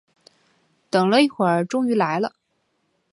[0.89, 2.33] 等了一会儿终于来了